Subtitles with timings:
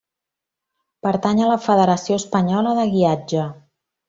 [1.07, 3.47] Pertany a la Federació Espanyola de Guiatge.